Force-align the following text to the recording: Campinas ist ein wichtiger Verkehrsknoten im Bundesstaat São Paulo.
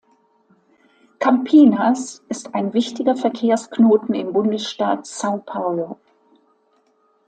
Campinas 1.19 2.23
ist 2.27 2.55
ein 2.55 2.73
wichtiger 2.73 3.15
Verkehrsknoten 3.15 4.15
im 4.15 4.33
Bundesstaat 4.33 5.05
São 5.05 5.37
Paulo. 5.45 5.99